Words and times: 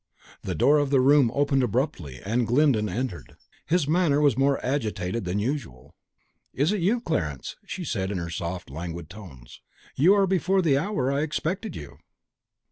The 0.41 0.55
door 0.55 0.79
of 0.79 0.89
the 0.89 0.99
room 0.99 1.29
opened 1.31 1.61
abruptly, 1.61 2.19
and 2.25 2.47
Glyndon 2.47 2.89
entered. 2.89 3.37
His 3.67 3.87
manner 3.87 4.19
was 4.19 4.35
more 4.35 4.59
agitated 4.65 5.25
than 5.25 5.37
usual. 5.37 5.93
"Is 6.55 6.71
it 6.71 6.81
you, 6.81 7.01
Clarence?" 7.01 7.55
she 7.67 7.85
said 7.85 8.09
in 8.09 8.17
her 8.17 8.31
soft, 8.31 8.71
languid 8.71 9.11
tones. 9.11 9.61
"You 9.95 10.15
are 10.15 10.25
before 10.25 10.63
the 10.63 10.75
hour 10.75 11.11
I 11.11 11.21
expected 11.21 11.75
you." 11.75 11.99